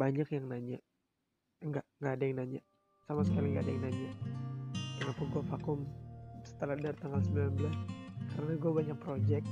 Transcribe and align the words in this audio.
banyak 0.00 0.28
yang 0.32 0.48
nanya. 0.48 0.80
Enggak 1.60 1.84
nggak 2.00 2.12
ada 2.16 2.24
yang 2.24 2.36
nanya. 2.40 2.60
Sama 3.04 3.20
sekali 3.28 3.52
nggak 3.52 3.64
ada 3.68 3.72
yang 3.76 3.84
nanya. 3.84 4.10
Kenapa 4.96 5.22
gue 5.28 5.42
vakum 5.44 5.80
setelah 6.40 6.76
dari 6.80 6.96
tanggal 6.96 7.20
19 7.20 8.32
karena 8.32 8.52
gue 8.56 8.72
banyak 8.72 8.96
project. 8.96 9.46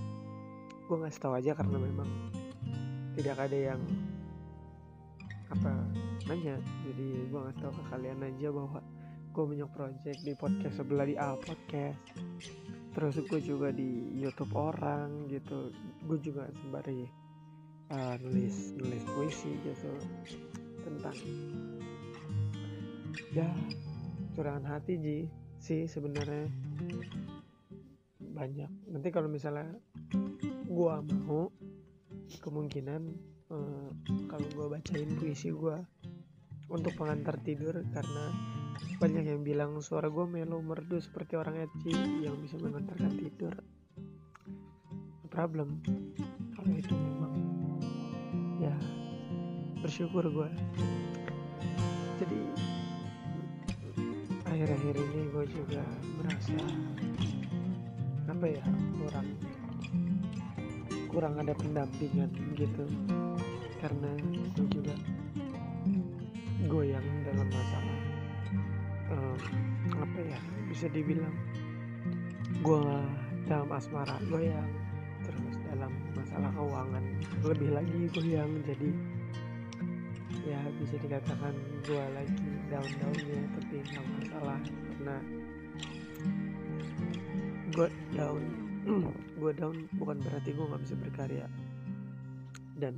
Gue 0.88 0.96
ngasih 1.04 1.20
tahu 1.20 1.36
aja 1.36 1.52
karena 1.52 1.76
memang 1.76 2.08
tidak 3.12 3.36
ada 3.36 3.58
yang 3.76 3.80
apa 5.52 5.84
nanya. 6.32 6.56
Jadi 6.88 7.06
gue 7.28 7.40
ngasih 7.44 7.60
tahu 7.60 7.72
ke 7.76 7.82
kalian 7.92 8.24
aja 8.24 8.48
bahwa 8.48 8.80
gue 9.28 9.44
banyak 9.44 9.70
project 9.76 10.18
di 10.24 10.32
podcast 10.32 10.74
sebelah 10.80 11.04
di 11.04 11.16
A 11.20 11.36
podcast. 11.36 12.00
Terus 12.96 13.20
gue 13.20 13.40
juga 13.44 13.68
di 13.68 14.16
YouTube 14.16 14.56
orang 14.56 15.28
gitu. 15.28 15.76
Gue 16.08 16.16
juga 16.24 16.48
sembari 16.56 17.27
uh, 17.92 18.14
nulis 18.20 18.72
nulis 18.76 19.04
puisi 19.12 19.52
gitu 19.64 19.92
tentang 20.84 21.16
ya 23.32 23.48
curahan 24.32 24.64
hati 24.64 24.94
ji 25.00 25.18
sih 25.58 25.84
sebenarnya. 25.90 26.48
Banyak. 28.38 28.70
Nanti 28.94 29.08
kalau 29.10 29.26
misalnya 29.26 29.66
gua 30.70 31.02
mau 31.02 31.50
kemungkinan 32.38 33.02
uh, 33.50 33.90
kalau 34.30 34.46
gua 34.54 34.78
bacain 34.78 35.10
puisi 35.18 35.50
gua 35.50 35.82
untuk 36.70 36.94
pengantar 36.94 37.40
tidur 37.42 37.82
karena 37.90 38.24
banyak 38.98 39.24
yang 39.30 39.42
bilang 39.46 39.78
suara 39.78 40.10
gue 40.10 40.26
melo 40.26 40.58
merdu 40.58 40.98
seperti 40.98 41.38
orang 41.38 41.66
eci 41.66 41.94
yang 42.22 42.34
bisa 42.42 42.58
mengantarkan 42.58 43.14
tidur. 43.14 43.54
Problem. 45.30 45.78
Kalau 46.54 46.74
itu 46.74 46.94
memang 46.94 47.37
ya 48.68 48.76
bersyukur 49.80 50.24
gue 50.28 50.48
jadi 52.20 52.40
akhir-akhir 54.44 54.94
ini 54.98 55.20
gue 55.32 55.44
juga 55.48 55.82
merasa 56.18 56.58
apa 58.28 58.46
ya 58.46 58.64
kurang 59.00 59.28
kurang 61.08 61.34
ada 61.40 61.50
pendampingan 61.56 62.30
gitu. 62.54 62.84
Karena 63.82 64.10
gue 64.54 64.66
juga 64.70 64.94
goyang 66.66 67.06
dalam 67.26 67.48
masalah 67.48 67.98
um, 69.10 69.38
apa 69.98 70.18
ya 70.20 70.38
bisa 70.68 70.86
dibilang 70.90 71.34
gue 72.60 72.82
dalam 73.50 73.70
asmara 73.72 74.18
goyang 74.28 74.70
dalam 75.68 75.92
masalah 76.16 76.50
keuangan 76.56 77.04
lebih 77.44 77.70
lagi 77.76 77.98
goyang 78.12 78.52
jadi 78.64 78.90
ya 80.48 80.60
bisa 80.80 80.96
dikatakan 81.04 81.52
gue 81.84 82.04
lagi 82.16 82.48
down-downnya 82.72 83.40
nggak 83.68 84.06
masalah 84.16 84.58
karena 84.64 85.16
gue 87.68 87.88
down 88.16 88.42
gue 89.40 89.52
down 89.52 89.76
bukan 90.00 90.16
berarti 90.24 90.50
gue 90.56 90.64
nggak 90.64 90.82
bisa 90.88 90.94
berkarya 90.96 91.46
dan 92.80 92.96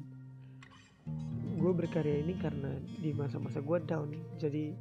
gue 1.60 1.72
berkarya 1.74 2.22
ini 2.22 2.38
karena 2.38 2.70
di 3.02 3.10
masa-masa 3.12 3.58
gue 3.60 3.78
down 3.84 4.14
jadi 4.38 4.72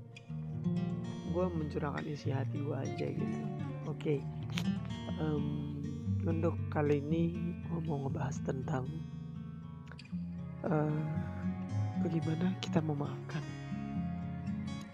gue 1.29 1.45
mencurahkan 1.49 2.05
isi 2.05 2.29
hati 2.29 2.61
gue 2.61 2.77
aja 2.77 3.07
gitu 3.09 3.39
oke 3.89 3.97
okay. 3.97 4.19
um, 5.17 5.75
untuk 6.23 6.53
kali 6.69 7.01
ini 7.01 7.48
gue 7.69 7.81
mau 7.85 8.05
ngebahas 8.05 8.37
tentang 8.41 8.85
uh, 10.65 11.01
bagaimana 12.01 12.57
kita 12.59 12.81
memaafkan 12.81 13.45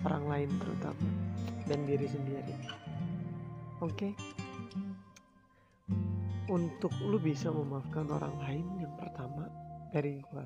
orang 0.04 0.24
lain 0.28 0.50
terutama 0.60 1.08
dan 1.66 1.80
diri 1.88 2.08
sendiri. 2.12 2.56
Oke? 3.82 4.12
Okay? 4.12 4.14
untuk 6.46 6.94
lu 7.02 7.18
bisa 7.18 7.50
memaafkan 7.50 8.06
orang 8.06 8.36
lain 8.46 8.66
yang 8.78 8.94
pertama 9.02 9.50
dari 9.90 10.22
gua 10.30 10.46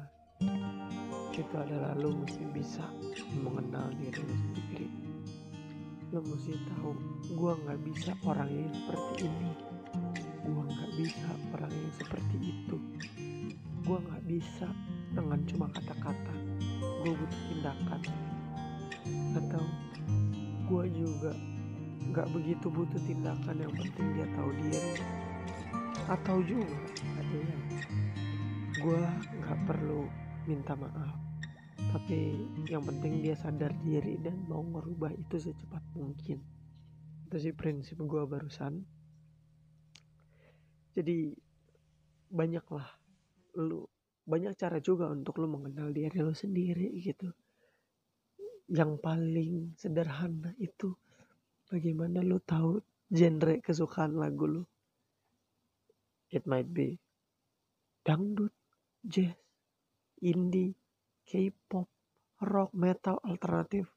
itu 1.36 1.56
adalah 1.56 1.96
lu 1.96 2.16
mesti 2.24 2.44
bisa 2.52 2.84
mengenal 3.40 3.92
diri 3.96 4.20
lu 4.20 4.36
sendiri. 4.36 4.88
Lu 6.12 6.20
mesti 6.24 6.56
tahu 6.68 6.92
gua 7.36 7.56
nggak 7.60 7.80
bisa 7.84 8.12
orang 8.24 8.48
yang 8.48 8.72
seperti 8.72 9.28
ini 9.28 9.52
gua 10.54 10.66
nggak 10.66 10.92
bisa 10.98 11.30
orang 11.54 11.74
yang 11.74 11.94
seperti 11.96 12.38
itu. 12.42 12.78
Gua 13.86 13.98
nggak 14.02 14.24
bisa 14.30 14.68
dengan 15.14 15.40
cuma 15.50 15.66
kata-kata. 15.74 16.34
Gue 17.02 17.14
butuh 17.16 17.42
tindakan. 17.50 18.02
Atau 19.34 19.64
gue 20.70 20.86
juga 20.94 21.32
nggak 22.10 22.28
begitu 22.34 22.66
butuh 22.70 23.02
tindakan 23.06 23.56
yang 23.58 23.74
penting 23.74 24.08
dia 24.14 24.28
tahu 24.38 24.50
diri. 24.62 24.82
Atau 26.10 26.38
juga 26.46 26.78
ada 27.18 27.38
yang 27.38 27.64
gue 28.80 29.02
nggak 29.46 29.60
perlu 29.66 30.06
minta 30.46 30.74
maaf. 30.78 31.18
Tapi 31.90 32.38
yang 32.70 32.86
penting 32.86 33.26
dia 33.26 33.34
sadar 33.34 33.74
diri 33.82 34.22
dan 34.22 34.46
mau 34.46 34.62
merubah 34.62 35.10
itu 35.10 35.42
secepat 35.42 35.82
mungkin. 35.98 36.38
Itu 37.26 37.42
sih 37.42 37.54
prinsip 37.54 37.98
gue 37.98 38.24
barusan 38.30 38.86
jadi 40.94 41.34
banyaklah 42.30 42.86
lu 43.58 43.90
banyak 44.30 44.54
cara 44.54 44.78
juga 44.78 45.10
untuk 45.10 45.42
lu 45.42 45.50
mengenal 45.50 45.90
diri 45.90 46.22
lu 46.22 46.34
sendiri 46.38 46.94
gitu. 47.02 47.34
Yang 48.70 49.02
paling 49.02 49.74
sederhana 49.74 50.54
itu 50.62 50.94
bagaimana 51.66 52.22
lu 52.22 52.38
tahu 52.38 52.78
genre 53.10 53.58
kesukaan 53.58 54.14
lagu 54.14 54.46
lu? 54.46 54.64
It 56.30 56.46
might 56.46 56.70
be 56.70 57.02
dangdut 58.06 58.54
jazz 59.02 59.34
indie 60.22 60.78
K-pop 61.26 61.90
rock 62.46 62.70
metal 62.74 63.18
alternatif. 63.26 63.90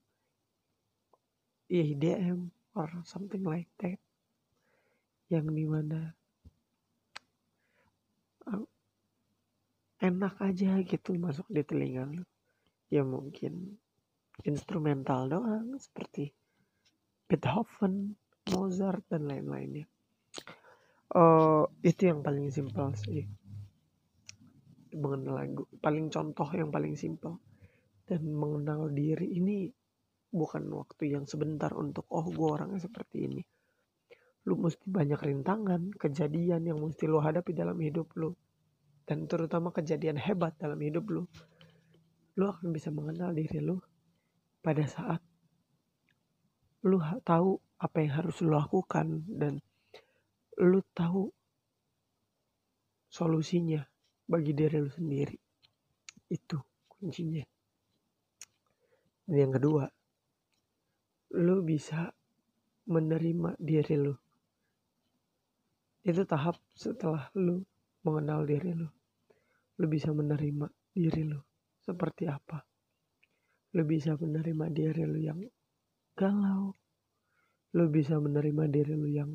IDM 1.72 2.52
or 2.76 2.88
something 3.04 3.44
like 3.44 3.69
that. 3.81 3.97
Yang 5.32 5.47
di 5.56 5.64
mana 5.64 6.12
enak 10.03 10.34
aja 10.42 10.82
gitu 10.82 11.14
masuk 11.14 11.47
di 11.47 11.62
telinga 11.62 12.10
lu. 12.10 12.26
Ya 12.92 13.06
mungkin 13.06 13.78
instrumental 14.42 15.30
doang 15.30 15.78
seperti 15.78 16.34
Beethoven, 17.31 18.19
Mozart 18.50 19.06
dan 19.08 19.31
lain-lainnya. 19.31 19.86
Uh, 21.12 21.69
itu 21.86 22.10
yang 22.10 22.20
paling 22.20 22.50
simpel 22.50 22.92
sih. 22.98 23.25
Mengenal 24.92 25.41
lagu 25.41 25.64
paling 25.81 26.12
contoh 26.12 26.48
yang 26.52 26.69
paling 26.69 26.98
simpel. 26.98 27.38
Dan 28.02 28.28
mengenal 28.34 28.91
diri 28.92 29.38
ini 29.38 29.70
bukan 30.32 30.66
waktu 30.75 31.14
yang 31.14 31.25
sebentar 31.25 31.70
untuk 31.72 32.04
oh 32.10 32.26
gue 32.26 32.48
orangnya 32.48 32.82
seperti 32.82 33.31
ini 33.31 33.42
lu 34.42 34.58
mesti 34.58 34.82
banyak 34.91 35.20
rintangan 35.22 35.94
kejadian 35.94 36.66
yang 36.66 36.78
mesti 36.82 37.06
lu 37.06 37.22
hadapi 37.22 37.54
dalam 37.54 37.78
hidup 37.78 38.10
lu. 38.19 38.34
Dan 39.06 39.26
terutama 39.30 39.70
kejadian 39.70 40.19
hebat 40.19 40.58
dalam 40.58 40.78
hidup 40.82 41.06
lu. 41.10 41.22
Lu 42.38 42.44
akan 42.50 42.75
bisa 42.75 42.91
mengenal 42.91 43.31
diri 43.34 43.62
lu 43.62 43.78
pada 44.62 44.82
saat 44.86 45.22
lu 46.82 46.98
tahu 47.22 47.62
apa 47.78 47.97
yang 48.02 48.12
harus 48.19 48.42
lu 48.42 48.50
lakukan 48.54 49.22
dan 49.31 49.62
lu 50.58 50.82
tahu 50.91 51.31
solusinya 53.06 53.86
bagi 54.26 54.50
diri 54.54 54.82
lu 54.82 54.91
sendiri. 54.91 55.38
Itu 56.26 56.58
kuncinya. 56.91 57.47
Dan 59.22 59.37
yang 59.38 59.52
kedua 59.55 59.87
lu 61.38 61.62
bisa 61.62 62.11
menerima 62.90 63.55
diri 63.62 63.94
lu 63.94 64.21
itu 66.02 66.26
tahap 66.26 66.58
setelah 66.75 67.31
lu 67.38 67.62
mengenal 68.02 68.43
diri 68.43 68.75
lu. 68.75 68.90
Lu 69.78 69.87
bisa 69.87 70.10
menerima 70.10 70.66
diri 70.90 71.22
lu 71.22 71.38
seperti 71.78 72.26
apa. 72.26 72.58
Lu 73.78 73.87
bisa 73.87 74.19
menerima 74.19 74.66
diri 74.75 75.02
lu 75.06 75.19
yang 75.22 75.40
galau. 76.19 76.75
Lu 77.72 77.87
bisa 77.88 78.19
menerima 78.19 78.64
diri 78.69 78.94
lu 78.99 79.08
yang 79.08 79.32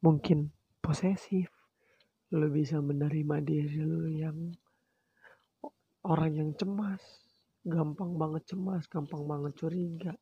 mungkin 0.00 0.48
posesif. 0.80 1.52
Lu 2.32 2.48
bisa 2.48 2.80
menerima 2.80 3.36
diri 3.44 3.78
lu 3.84 4.08
yang 4.08 4.38
orang 6.08 6.32
yang 6.32 6.50
cemas. 6.56 7.04
Gampang 7.68 8.16
banget 8.16 8.56
cemas 8.56 8.88
gampang 8.88 9.28
banget 9.28 9.52
curiga. 9.60 10.16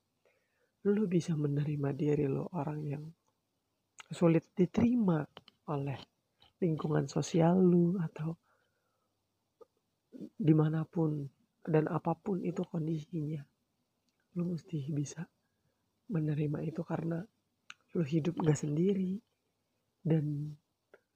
Lu 0.91 1.07
bisa 1.07 1.39
menerima 1.39 1.95
diri 1.95 2.27
lu 2.27 2.43
orang 2.51 2.83
yang 2.83 3.05
sulit 4.11 4.47
diterima 4.55 5.27
oleh 5.71 5.99
lingkungan 6.63 7.11
sosial 7.11 7.59
lu 7.59 7.99
atau 7.99 8.33
di 10.37 10.55
mana 10.57 10.87
pun 10.89 11.27
dan 11.67 11.91
apa 11.91 12.15
pun 12.17 12.41
itu 12.41 12.63
kondisinya. 12.65 13.43
Lu 14.39 14.55
mesti 14.55 14.89
bisa 14.93 15.27
menerima 16.13 16.63
itu 16.63 16.81
karena 16.87 17.21
lu 17.97 18.05
hidup 18.05 18.39
gak 18.41 18.57
sendiri 18.57 19.19
dan 20.01 20.55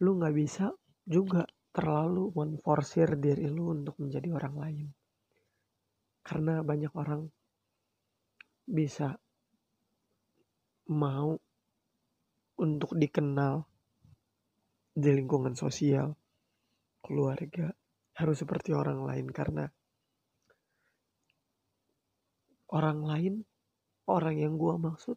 lu 0.02 0.10
gak 0.18 0.34
bisa 0.34 0.74
juga 1.06 1.46
terlalu 1.70 2.34
menforsir 2.34 3.14
diri 3.16 3.46
lu 3.46 3.70
untuk 3.72 3.94
menjadi 4.02 4.28
orang 4.34 4.56
lain. 4.58 4.86
Karena 6.20 6.60
banyak 6.60 6.92
orang 6.98 7.22
bisa 8.66 9.14
mau 10.90 11.38
untuk 12.60 12.92
dikenal 12.92 13.64
di 14.92 15.10
lingkungan 15.16 15.56
sosial 15.56 16.12
keluarga 17.00 17.72
harus 18.20 18.36
seperti 18.36 18.76
orang 18.76 19.00
lain. 19.00 19.26
Karena 19.32 19.64
orang 22.76 23.00
lain 23.00 23.34
orang 24.12 24.36
yang 24.36 24.54
gua 24.60 24.76
maksud 24.76 25.16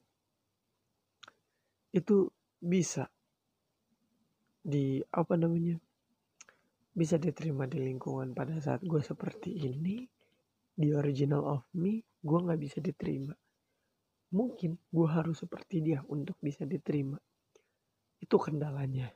itu 1.94 2.32
bisa 2.64 3.12
di 4.64 5.04
apa 5.12 5.36
namanya 5.36 5.76
bisa 6.96 7.20
diterima 7.20 7.68
di 7.68 7.84
lingkungan. 7.84 8.32
Pada 8.32 8.56
saat 8.64 8.86
gue 8.86 9.02
seperti 9.04 9.52
ini 9.68 10.08
di 10.74 10.90
original 10.96 11.44
of 11.44 11.68
me 11.76 12.00
gue 12.24 12.40
nggak 12.40 12.62
bisa 12.62 12.80
diterima. 12.80 13.36
Mungkin 14.34 14.72
gue 14.90 15.08
harus 15.12 15.44
seperti 15.44 15.84
dia 15.84 16.02
untuk 16.08 16.40
bisa 16.40 16.64
diterima 16.66 17.20
itu 18.24 18.36
kendalanya. 18.40 19.12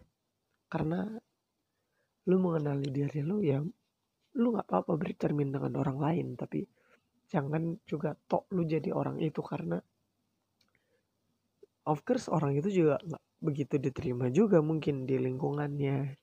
Karena 0.68 1.08
lu 2.28 2.38
mengenali 2.44 2.92
diri 2.92 3.24
lu 3.24 3.40
ya 3.40 3.64
lu 4.38 4.48
nggak 4.52 4.68
apa-apa 4.68 5.00
bercermin 5.00 5.48
dengan 5.50 5.80
orang 5.80 5.98
lain 5.98 6.28
tapi 6.36 6.68
jangan 7.32 7.80
juga 7.88 8.20
tok 8.28 8.52
lu 8.52 8.68
jadi 8.68 8.92
orang 8.92 9.24
itu 9.24 9.40
karena 9.40 9.80
of 11.88 12.04
course 12.04 12.28
orang 12.28 12.60
itu 12.60 12.84
juga 12.84 13.00
nggak 13.00 13.24
begitu 13.40 13.80
diterima 13.80 14.28
juga 14.28 14.60
mungkin 14.60 15.08
di 15.08 15.16
lingkungannya 15.16 16.20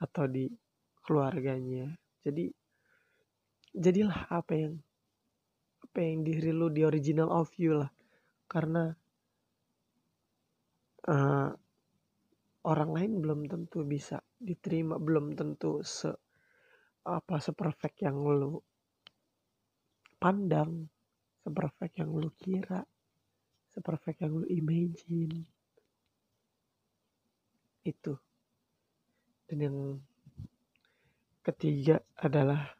atau 0.00 0.24
di 0.26 0.48
keluarganya. 1.04 1.92
Jadi 2.24 2.48
jadilah 3.76 4.28
apa 4.32 4.52
yang 4.56 4.74
apa 5.84 5.98
yang 6.00 6.24
diri 6.24 6.50
lu 6.50 6.72
di 6.72 6.82
original 6.82 7.28
of 7.28 7.52
you 7.60 7.76
lah. 7.76 7.90
Karena 8.50 8.90
uh, 11.06 11.50
orang 12.68 12.90
lain 12.92 13.12
belum 13.24 13.40
tentu 13.48 13.86
bisa 13.88 14.20
diterima 14.36 15.00
belum 15.00 15.32
tentu 15.32 15.80
se 15.80 16.12
apa 17.08 17.40
seperfect 17.40 18.04
yang 18.04 18.20
lu 18.20 18.60
pandang 20.20 20.84
seperfect 21.40 21.96
yang 21.96 22.12
lu 22.12 22.28
kira 22.36 22.84
seperfect 23.70 24.18
yang 24.26 24.34
lu 24.34 24.46
imagine. 24.50 25.46
Itu. 27.86 28.18
Dan 29.46 29.58
yang 29.62 29.78
ketiga 31.42 32.02
adalah 32.18 32.74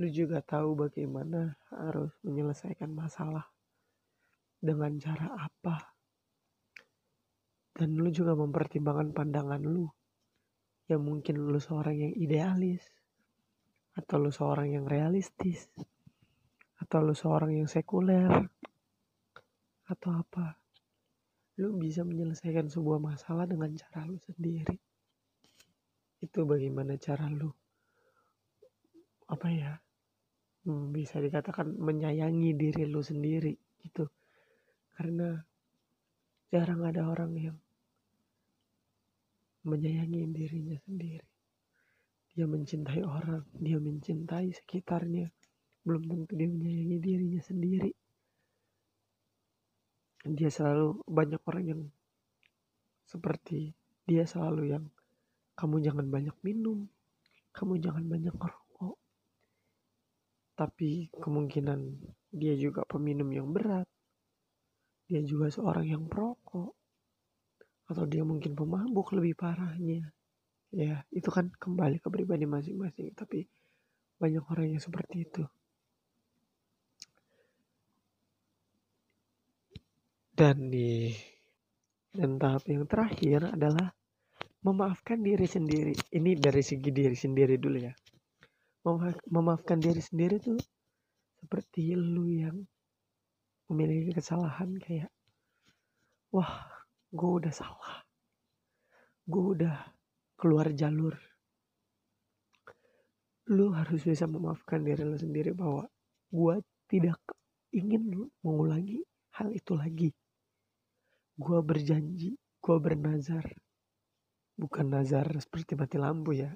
lu 0.00 0.10
juga 0.10 0.42
tahu 0.42 0.88
bagaimana 0.88 1.54
harus 1.70 2.10
menyelesaikan 2.26 2.90
masalah 2.90 3.46
dengan 4.58 4.98
cara 4.98 5.38
apa 5.38 5.93
dan 7.74 7.98
lu 7.98 8.06
juga 8.14 8.38
mempertimbangkan 8.38 9.10
pandangan 9.10 9.62
lu. 9.62 9.90
Yang 10.86 11.02
mungkin 11.02 11.34
lu 11.42 11.58
seorang 11.58 11.96
yang 11.98 12.14
idealis 12.14 12.84
atau 13.98 14.22
lu 14.22 14.30
seorang 14.30 14.74
yang 14.74 14.86
realistis 14.86 15.70
atau 16.78 16.98
lu 17.02 17.14
seorang 17.16 17.56
yang 17.56 17.66
sekuler 17.66 18.30
atau 19.90 20.10
apa. 20.14 20.54
Lu 21.58 21.78
bisa 21.78 22.02
menyelesaikan 22.06 22.70
sebuah 22.70 22.98
masalah 23.02 23.46
dengan 23.46 23.74
cara 23.74 24.06
lu 24.06 24.18
sendiri. 24.22 24.76
Itu 26.22 26.46
bagaimana 26.46 26.94
cara 27.00 27.26
lu 27.26 27.50
apa 29.24 29.48
ya 29.48 29.72
hmm, 30.68 30.92
bisa 30.92 31.16
dikatakan 31.16 31.80
menyayangi 31.80 32.52
diri 32.54 32.84
lu 32.86 33.00
sendiri 33.00 33.56
gitu. 33.80 34.04
Karena 34.94 35.32
jarang 36.52 36.86
ada 36.86 37.08
orang 37.08 37.32
yang 37.34 37.56
menyayangi 39.64 40.28
dirinya 40.30 40.76
sendiri. 40.84 41.26
Dia 42.34 42.46
mencintai 42.46 43.00
orang 43.02 43.44
dia 43.58 43.78
mencintai 43.80 44.52
sekitarnya. 44.52 45.32
Belum 45.84 46.02
tentu 46.04 46.32
dia 46.36 46.48
menyayangi 46.48 46.98
dirinya 47.00 47.40
sendiri. 47.42 47.92
Dia 50.24 50.48
selalu 50.48 51.04
banyak 51.04 51.42
orang 51.44 51.64
yang 51.64 51.82
seperti 53.04 53.76
dia 54.08 54.24
selalu 54.24 54.72
yang 54.72 54.84
kamu 55.54 55.84
jangan 55.84 56.06
banyak 56.08 56.34
minum 56.40 56.88
kamu 57.54 57.78
jangan 57.78 58.04
banyak 58.08 58.34
merokok 58.34 58.64
tapi 60.54 61.10
kemungkinan 61.18 61.98
dia 62.30 62.54
juga 62.54 62.86
peminum 62.86 63.26
yang 63.34 63.50
berat. 63.50 63.86
Dia 65.10 65.20
juga 65.26 65.50
seorang 65.50 65.86
yang 65.86 66.06
perokok 66.06 66.70
atau 67.84 68.04
dia 68.08 68.24
mungkin 68.24 68.56
pemabuk 68.56 69.12
lebih 69.16 69.36
parahnya 69.36 70.08
ya 70.74 71.04
itu 71.12 71.28
kan 71.30 71.52
kembali 71.54 72.00
ke 72.00 72.08
pribadi 72.10 72.48
masing-masing 72.48 73.12
tapi 73.14 73.46
banyak 74.18 74.42
orang 74.50 74.74
yang 74.74 74.82
seperti 74.82 75.28
itu 75.28 75.44
Dan 80.34 80.66
di 80.66 81.14
dan 82.10 82.42
tahap 82.42 82.66
yang 82.66 82.90
terakhir 82.90 83.54
adalah 83.54 83.94
memaafkan 84.66 85.22
diri 85.22 85.46
sendiri. 85.46 85.94
Ini 86.10 86.34
dari 86.34 86.58
segi 86.58 86.90
diri 86.90 87.14
sendiri 87.14 87.54
dulu 87.54 87.78
ya. 87.78 87.94
memaafkan 89.32 89.80
diri 89.80 90.02
sendiri 90.02 90.36
tuh 90.42 90.60
seperti 91.40 91.96
lu 91.96 92.28
yang 92.28 92.60
memiliki 93.72 94.12
kesalahan 94.12 94.76
kayak 94.76 95.08
wah 96.28 96.68
gue 97.14 97.30
udah 97.30 97.54
salah. 97.54 98.02
Gue 99.22 99.54
udah 99.54 99.76
keluar 100.34 100.74
jalur. 100.74 101.14
Lu 103.54 103.70
harus 103.70 104.02
bisa 104.02 104.26
memaafkan 104.26 104.82
diri 104.82 105.06
lu 105.06 105.14
sendiri 105.14 105.54
bahwa 105.54 105.86
gue 106.34 106.54
tidak 106.90 107.22
ingin 107.70 108.26
mengulangi 108.42 109.06
hal 109.38 109.54
itu 109.54 109.78
lagi. 109.78 110.10
Gue 111.38 111.58
berjanji 111.62 112.34
gue 112.34 112.76
bernazar. 112.82 113.46
Bukan 114.58 114.86
nazar 114.90 115.30
seperti 115.38 115.78
mati 115.78 115.96
lampu 116.02 116.34
ya. 116.34 116.50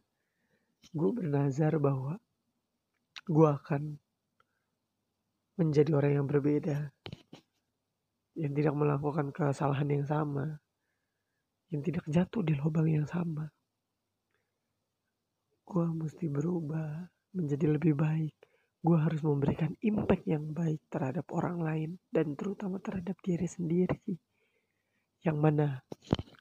Gue 0.91 1.11
bernazar 1.15 1.79
bahwa 1.79 2.19
gue 3.31 3.49
akan 3.49 3.95
menjadi 5.59 5.91
orang 5.95 6.13
yang 6.23 6.27
berbeda 6.27 6.95
yang 8.39 8.55
tidak 8.55 8.75
melakukan 8.79 9.35
kesalahan 9.35 9.91
yang 9.91 10.07
sama 10.07 10.63
yang 11.69 11.85
tidak 11.85 12.05
jatuh 12.09 12.43
di 12.45 12.57
lubang 12.57 12.89
yang 12.89 13.05
sama. 13.05 13.45
Gue 15.69 15.85
mesti 15.85 16.33
berubah 16.33 17.13
menjadi 17.37 17.77
lebih 17.77 17.93
baik. 17.93 18.37
Gue 18.81 18.97
harus 18.97 19.21
memberikan 19.21 19.77
impact 19.85 20.25
yang 20.25 20.49
baik 20.57 20.81
terhadap 20.89 21.29
orang 21.35 21.61
lain 21.61 21.91
dan 22.09 22.33
terutama 22.39 22.81
terhadap 22.81 23.21
diri 23.21 23.45
sendiri. 23.45 24.01
Yang 25.21 25.39
mana 25.39 25.67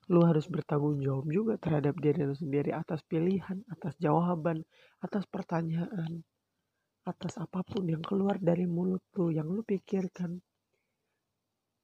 lu 0.07 0.23
harus 0.23 0.47
bertanggung 0.47 1.03
jawab 1.03 1.27
juga 1.27 1.59
terhadap 1.59 1.99
diri 1.99 2.23
lu 2.23 2.31
sendiri 2.31 2.71
atas 2.71 3.03
pilihan, 3.03 3.59
atas 3.67 3.99
jawaban, 3.99 4.63
atas 5.03 5.27
pertanyaan, 5.27 6.23
atas 7.03 7.35
apa 7.35 7.67
pun 7.67 7.83
yang 7.83 7.99
keluar 7.99 8.39
dari 8.39 8.63
mulut 8.63 9.03
lu 9.19 9.27
yang 9.27 9.51
lu 9.51 9.67
pikirkan 9.67 10.39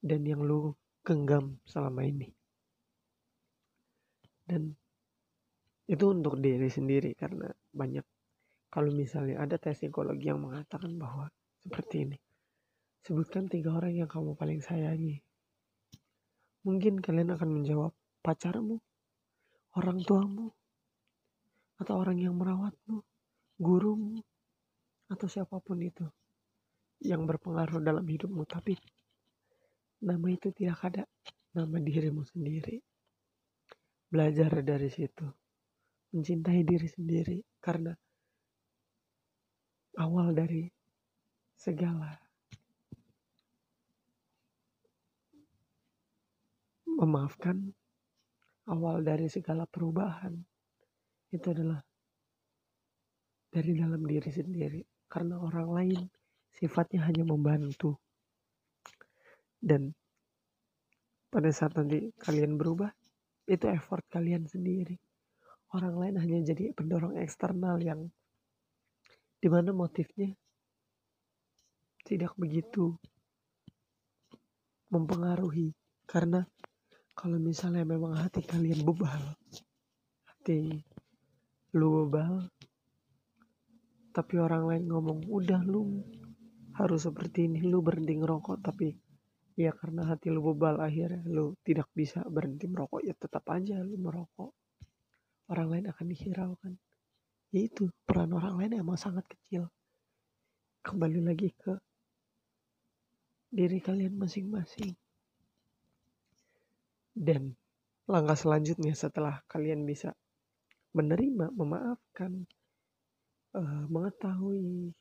dan 0.03 0.27
yang 0.27 0.43
lu 0.43 0.75
genggam 0.99 1.63
selama 1.63 2.03
ini. 2.03 2.27
Dan 4.43 4.75
itu 5.87 6.05
untuk 6.11 6.35
diri 6.43 6.67
sendiri 6.67 7.15
karena 7.15 7.47
banyak 7.71 8.03
kalau 8.67 8.91
misalnya 8.91 9.39
ada 9.39 9.55
tes 9.55 9.79
psikologi 9.79 10.27
yang 10.27 10.43
mengatakan 10.43 10.99
bahwa 10.99 11.31
seperti 11.63 12.09
ini. 12.09 12.17
Sebutkan 13.03 13.47
tiga 13.47 13.75
orang 13.75 13.95
yang 13.95 14.09
kamu 14.11 14.35
paling 14.35 14.59
sayangi. 14.63 15.19
Mungkin 16.63 17.03
kalian 17.03 17.35
akan 17.35 17.49
menjawab 17.51 17.91
pacarmu, 18.23 18.79
orang 19.75 19.99
tuamu, 20.07 20.55
atau 21.75 21.99
orang 21.99 22.15
yang 22.15 22.39
merawatmu, 22.39 23.03
gurumu, 23.59 24.23
atau 25.11 25.27
siapa 25.27 25.59
pun 25.59 25.83
itu 25.83 26.07
yang 27.03 27.27
berpengaruh 27.27 27.83
dalam 27.83 28.07
hidupmu. 28.07 28.47
Tapi 28.47 28.79
nama 30.03 30.27
itu 30.27 30.51
tidak 30.51 30.83
ada, 30.83 31.03
nama 31.55 31.79
dirimu 31.79 32.27
sendiri. 32.27 32.83
Belajar 34.11 34.51
dari 34.61 34.91
situ, 34.91 35.25
mencintai 36.11 36.61
diri 36.67 36.87
sendiri. 36.91 37.37
Karena 37.63 37.95
awal 39.97 40.35
dari 40.35 40.67
segala 41.55 42.11
memaafkan 46.83 47.71
awal 48.69 49.01
dari 49.01 49.31
segala 49.31 49.63
perubahan 49.65 50.35
itu 51.33 51.47
adalah 51.49 51.79
dari 53.49 53.71
dalam 53.73 54.03
diri 54.03 54.29
sendiri. 54.29 54.81
Karena 55.07 55.39
orang 55.39 55.69
lain 55.71 56.01
sifatnya 56.53 57.05
hanya 57.05 57.23
membantu 57.25 57.97
dan 59.63 59.95
pada 61.31 61.47
saat 61.55 61.79
nanti 61.79 62.11
kalian 62.19 62.59
berubah 62.59 62.91
itu 63.47 63.63
effort 63.71 64.03
kalian 64.11 64.43
sendiri. 64.43 64.99
Orang 65.71 65.97
lain 65.97 66.19
hanya 66.19 66.53
jadi 66.53 66.75
pendorong 66.75 67.17
eksternal 67.17 67.79
yang 67.79 68.05
di 69.39 69.47
mana 69.47 69.71
motifnya 69.71 70.29
tidak 72.03 72.35
begitu 72.35 72.93
mempengaruhi. 74.91 75.73
Karena 76.05 76.45
kalau 77.13 77.37
misalnya 77.37 77.85
memang 77.85 78.17
hati 78.17 78.41
kalian 78.41 78.81
bebal 78.81 79.37
hati 80.25 80.81
lu 81.77 82.03
bebal 82.03 82.49
tapi 84.13 84.37
orang 84.37 84.69
lain 84.69 84.83
ngomong 84.89 85.25
udah 85.29 85.61
lu 85.65 86.01
harus 86.73 87.05
seperti 87.05 87.49
ini 87.49 87.61
lu 87.65 87.85
berhenti 87.85 88.17
ngerokok 88.17 88.57
tapi 88.61 88.97
ya 89.53 89.71
karena 89.73 90.09
hati 90.09 90.33
lu 90.33 90.41
bebal 90.41 90.81
akhirnya 90.81 91.21
lu 91.29 91.53
tidak 91.61 91.89
bisa 91.93 92.25
berhenti 92.25 92.65
merokok 92.65 93.01
ya 93.05 93.13
tetap 93.13 93.45
aja 93.53 93.77
lu 93.81 93.97
merokok. 94.01 94.51
Orang 95.51 95.75
lain 95.75 95.85
akan 95.91 96.05
dihiraukan. 96.09 96.73
Ya 97.53 97.61
itu 97.61 97.91
peran 98.07 98.33
orang 98.33 98.57
lain 98.57 98.81
emang 98.81 98.97
sangat 98.97 99.27
kecil. 99.29 99.69
Kembali 100.81 101.19
lagi 101.21 101.53
ke 101.53 101.77
diri 103.53 103.77
kalian 103.77 104.17
masing-masing. 104.17 104.97
Dan 107.13 107.53
langkah 108.09 108.33
selanjutnya 108.33 108.97
setelah 108.97 109.45
kalian 109.45 109.85
bisa 109.85 110.17
menerima 110.97 111.53
memaafkan 111.53 112.49
uh, 113.53 113.85
mengetahui 113.85 114.93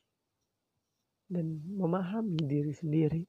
dan 1.33 1.57
memahami 1.73 2.37
diri 2.45 2.73
sendiri 2.73 3.23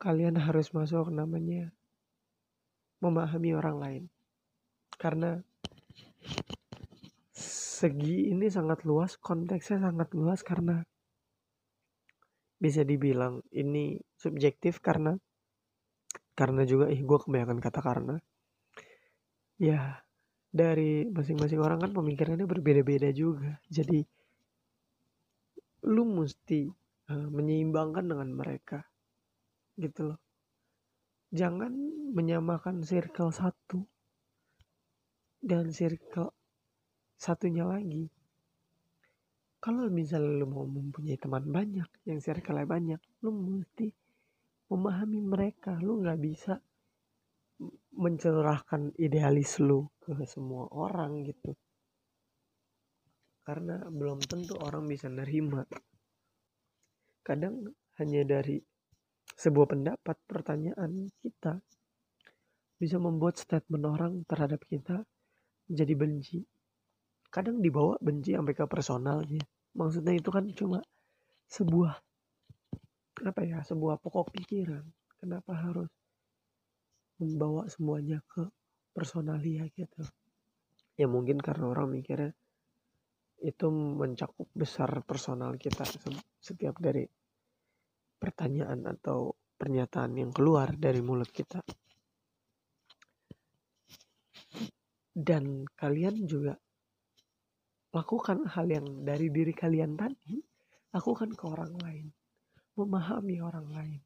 kalian 0.00 0.40
harus 0.40 0.72
masuk 0.72 1.12
namanya 1.12 1.68
memahami 3.04 3.52
orang 3.52 3.76
lain. 3.76 4.04
Karena 4.96 5.36
segi 7.36 8.32
ini 8.32 8.48
sangat 8.48 8.88
luas, 8.88 9.20
konteksnya 9.20 9.92
sangat 9.92 10.12
luas 10.16 10.40
karena 10.40 10.80
bisa 12.60 12.84
dibilang 12.84 13.40
ini 13.56 13.96
subjektif 14.16 14.84
karena 14.84 15.16
karena 16.36 16.68
juga 16.68 16.92
ih 16.92 17.00
gue 17.00 17.18
kebanyakan 17.20 17.56
kata 17.56 17.80
karena 17.80 18.16
ya 19.56 20.04
dari 20.52 21.08
masing-masing 21.08 21.60
orang 21.60 21.80
kan 21.80 21.92
pemikirannya 21.92 22.44
berbeda-beda 22.44 23.12
juga. 23.12 23.60
Jadi 23.68 24.04
lu 25.88 26.04
mesti 26.04 26.68
uh, 27.08 27.28
menyeimbangkan 27.32 28.04
dengan 28.04 28.28
mereka 28.32 28.89
gitu 29.80 30.12
loh. 30.12 30.20
Jangan 31.32 31.72
menyamakan 32.12 32.82
circle 32.84 33.32
satu 33.32 33.80
dan 35.40 35.72
circle 35.72 36.36
satunya 37.16 37.64
lagi. 37.64 38.10
Kalau 39.60 39.92
misalnya 39.92 40.40
lu 40.40 40.46
mau 40.48 40.64
mempunyai 40.64 41.20
teman 41.20 41.44
banyak 41.44 41.88
yang 42.08 42.18
circle 42.20 42.64
banyak 42.64 43.00
lu 43.24 43.30
mesti 43.32 43.92
memahami 44.72 45.20
mereka. 45.20 45.76
Lu 45.80 46.00
nggak 46.00 46.20
bisa 46.20 46.56
mencerahkan 47.92 48.96
idealis 48.96 49.60
lu 49.60 49.84
ke 50.00 50.16
semua 50.24 50.64
orang 50.72 51.28
gitu. 51.28 51.52
Karena 53.44 53.84
belum 53.84 54.24
tentu 54.24 54.56
orang 54.56 54.88
bisa 54.88 55.12
nerima. 55.12 55.60
Kadang 57.20 57.68
hanya 58.00 58.24
dari 58.24 58.56
sebuah 59.36 59.66
pendapat, 59.70 60.16
pertanyaan 60.26 61.10
kita 61.22 61.60
bisa 62.80 62.96
membuat 62.96 63.36
statement 63.36 63.84
orang 63.84 64.12
terhadap 64.24 64.64
kita 64.64 65.04
menjadi 65.68 65.94
benci. 65.94 66.38
Kadang 67.28 67.62
dibawa 67.62 68.00
benci 68.00 68.34
sampai 68.34 68.54
ke 68.56 68.64
personalnya. 68.66 69.44
Maksudnya 69.76 70.16
itu 70.16 70.30
kan 70.32 70.48
cuma 70.50 70.80
sebuah 71.46 71.94
apa 73.20 73.40
ya, 73.44 73.60
sebuah 73.62 74.00
pokok 74.00 74.32
pikiran. 74.34 74.82
Kenapa 75.20 75.52
harus 75.52 75.92
membawa 77.20 77.68
semuanya 77.68 78.24
ke 78.24 78.48
personalia 78.96 79.68
gitu. 79.76 80.02
Ya 80.96 81.04
mungkin 81.04 81.36
karena 81.36 81.68
orang 81.68 81.92
mikirnya 81.92 82.32
itu 83.40 83.72
mencakup 83.72 84.48
besar 84.52 84.88
personal 85.04 85.56
kita 85.56 85.84
setiap 86.40 86.76
dari 86.76 87.08
pertanyaan 88.20 88.84
atau 88.84 89.32
pernyataan 89.56 90.12
yang 90.20 90.28
keluar 90.28 90.76
dari 90.76 91.00
mulut 91.00 91.32
kita. 91.32 91.64
Dan 95.10 95.64
kalian 95.72 96.28
juga 96.28 96.54
lakukan 97.96 98.46
hal 98.52 98.68
yang 98.68 98.86
dari 99.02 99.32
diri 99.32 99.56
kalian 99.56 99.96
tadi, 99.96 100.36
lakukan 100.92 101.32
ke 101.32 101.44
orang 101.48 101.72
lain. 101.80 102.06
Memahami 102.76 103.36
orang 103.40 103.66
lain. 103.72 104.00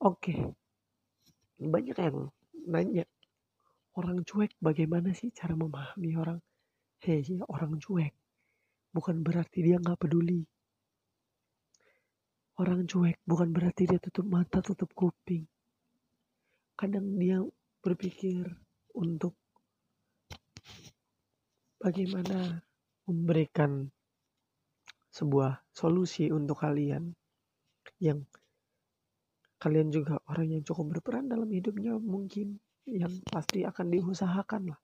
Oke, 0.00 0.36
banyak 1.56 1.96
yang 1.96 2.28
nanya, 2.68 3.04
orang 3.96 4.20
cuek 4.22 4.52
bagaimana 4.60 5.16
sih 5.16 5.32
cara 5.32 5.56
memahami 5.56 6.12
orang? 6.16 6.40
Hei, 7.00 7.24
orang 7.48 7.76
cuek. 7.80 8.12
Bukan 8.92 9.20
berarti 9.20 9.60
dia 9.60 9.76
nggak 9.76 10.00
peduli 10.00 10.44
Orang 12.56 12.88
cuek 12.88 13.20
bukan 13.28 13.52
berarti 13.52 13.84
dia 13.84 14.00
tutup 14.00 14.24
mata, 14.32 14.64
tutup 14.64 14.88
kuping. 14.96 15.44
Kadang 16.72 17.20
dia 17.20 17.40
berpikir 17.84 18.48
untuk 18.96 19.36
bagaimana 21.76 22.64
memberikan 23.04 23.86
sebuah 25.12 25.64
solusi 25.72 26.28
untuk 26.32 26.60
kalian 26.60 27.12
yang 28.02 28.24
kalian 29.56 29.88
juga 29.88 30.20
orang 30.28 30.52
yang 30.52 30.62
cukup 30.64 30.96
berperan 30.98 31.28
dalam 31.32 31.48
hidupnya 31.48 31.96
mungkin 31.96 32.60
yang 32.84 33.12
pasti 33.24 33.64
akan 33.64 33.86
diusahakan 33.88 34.76
lah 34.76 34.80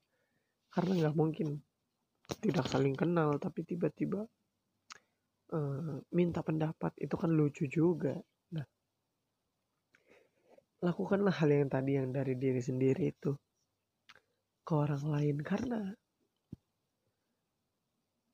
karena 0.73 1.05
nggak 1.05 1.15
mungkin 1.17 1.61
tidak 2.41 2.65
saling 2.65 2.97
kenal 2.97 3.37
tapi 3.37 3.61
tiba-tiba 3.61 4.25
uh, 5.53 6.01
minta 6.11 6.41
pendapat 6.41 6.97
itu 6.97 7.15
kan 7.15 7.29
lucu 7.29 7.69
juga. 7.69 8.17
Nah, 8.51 8.65
lakukanlah 10.81 11.33
hal 11.37 11.49
yang 11.53 11.69
tadi 11.69 11.95
yang 11.95 12.09
dari 12.09 12.33
diri 12.35 12.59
sendiri 12.59 13.13
itu 13.13 13.31
ke 14.63 14.73
orang 14.73 15.03
lain 15.05 15.37
karena 15.43 15.79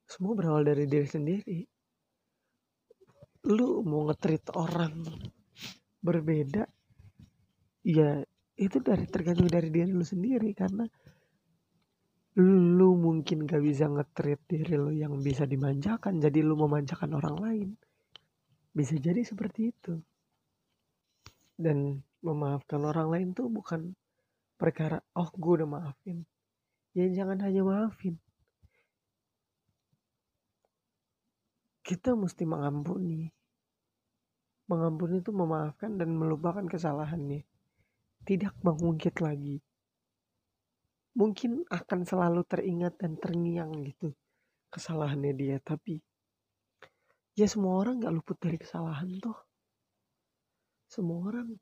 semua 0.09 0.33
berawal 0.33 0.65
dari 0.65 0.89
diri 0.89 1.05
sendiri. 1.05 1.59
Lu 3.45 3.85
mau 3.85 4.09
ngetrit 4.09 4.51
orang 4.57 5.05
berbeda, 6.03 6.67
ya 7.85 8.19
itu 8.59 8.77
dari 8.83 9.07
tergantung 9.07 9.47
dari 9.47 9.71
diri 9.71 9.95
lu 9.95 10.03
sendiri 10.03 10.51
karena 10.51 10.83
lu 12.39 12.96
mungkin 12.96 13.43
gak 13.43 13.60
bisa 13.60 13.91
ngetrit 13.91 14.39
diri 14.48 14.79
lu 14.79 14.96
yang 14.96 15.19
bisa 15.19 15.43
dimanjakan 15.43 16.24
jadi 16.24 16.39
lu 16.39 16.55
memanjakan 16.55 17.19
orang 17.19 17.36
lain. 17.36 17.69
Bisa 18.72 18.96
jadi 18.96 19.19
seperti 19.27 19.75
itu. 19.75 20.00
Dan 21.60 22.00
memaafkan 22.24 22.79
orang 22.88 23.12
lain 23.12 23.27
tuh 23.36 23.51
bukan 23.51 23.91
perkara 24.55 25.03
oh 25.19 25.27
gue 25.36 25.53
udah 25.60 25.67
maafin. 25.67 26.24
Ya 26.96 27.12
jangan 27.12 27.43
hanya 27.43 27.67
maafin. 27.67 28.15
Kita 31.84 32.15
mesti 32.15 32.48
mengampuni. 32.48 33.27
Mengampuni 34.72 35.19
itu 35.19 35.36
memaafkan 35.36 36.00
dan 36.00 36.15
melupakan 36.15 36.63
kesalahannya. 36.63 37.43
Tidak 38.24 38.63
mengungkit 38.63 39.19
lagi 39.19 39.60
mungkin 41.19 41.67
akan 41.67 42.07
selalu 42.07 42.47
teringat 42.47 42.95
dan 42.95 43.19
terngiang 43.19 43.75
gitu 43.83 44.15
kesalahannya 44.71 45.35
dia 45.35 45.57
tapi 45.59 45.99
ya 47.39 47.47
semua 47.47 47.79
orang 47.79 48.03
nggak 48.03 48.15
luput 48.19 48.35
dari 48.35 48.59
kesalahan 48.59 49.07
toh. 49.23 49.39
Semua 50.91 51.31
orang 51.31 51.55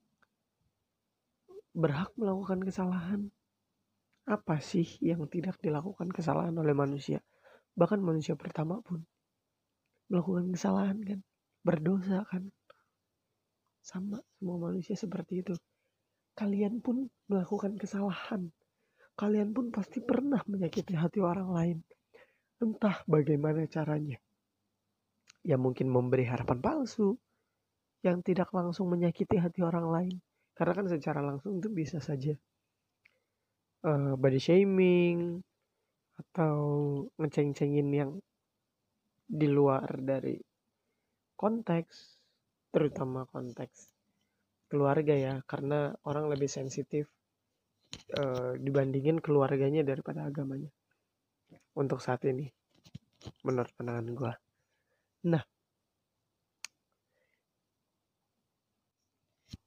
berhak 1.77 2.09
melakukan 2.17 2.65
kesalahan. 2.65 3.29
Apa 4.25 4.57
sih 4.59 4.97
yang 4.99 5.23
tidak 5.29 5.61
dilakukan 5.61 6.09
kesalahan 6.09 6.57
oleh 6.57 6.73
manusia? 6.73 7.21
Bahkan 7.77 8.01
manusia 8.01 8.33
pertama 8.33 8.81
pun 8.81 9.05
melakukan 10.09 10.49
kesalahan 10.49 10.97
kan 11.05 11.19
berdosa 11.61 12.25
kan. 12.25 12.49
Sama 13.85 14.17
semua 14.35 14.57
manusia 14.57 14.97
seperti 14.97 15.45
itu. 15.45 15.53
Kalian 16.33 16.81
pun 16.81 17.05
melakukan 17.29 17.77
kesalahan 17.77 18.49
kalian 19.17 19.49
pun 19.49 19.73
pasti 19.73 19.97
pernah 19.97 20.37
menyakiti 20.45 20.93
hati 20.93 21.17
orang 21.25 21.49
lain. 21.49 21.77
Entah 22.61 23.01
bagaimana 23.09 23.65
caranya. 23.65 24.21
Ya 25.41 25.57
mungkin 25.57 25.89
memberi 25.89 26.29
harapan 26.29 26.61
palsu 26.61 27.17
yang 28.05 28.21
tidak 28.21 28.53
langsung 28.53 28.93
menyakiti 28.93 29.41
hati 29.41 29.65
orang 29.65 29.89
lain. 29.89 30.15
Karena 30.53 30.73
kan 30.77 30.85
secara 30.85 31.25
langsung 31.25 31.57
itu 31.57 31.69
bisa 31.73 31.97
saja 31.97 32.37
uh, 33.89 34.13
body 34.13 34.37
shaming 34.37 35.41
atau 36.17 36.57
ngeceng-cengin 37.17 37.89
yang 37.89 38.11
di 39.25 39.49
luar 39.49 39.97
dari 40.01 40.37
konteks 41.37 42.17
terutama 42.69 43.25
konteks 43.25 43.97
keluarga 44.69 45.13
ya. 45.17 45.35
Karena 45.41 45.89
orang 46.05 46.29
lebih 46.29 46.49
sensitif 46.49 47.16
uh, 48.17 48.53
dibandingin 48.59 49.19
keluarganya 49.19 49.83
daripada 49.83 50.25
agamanya. 50.27 50.69
Untuk 51.77 52.01
saat 52.01 52.25
ini 52.25 52.49
menurut 53.43 53.71
pandangan 53.73 54.07
gue 54.13 54.33
nah. 55.27 55.43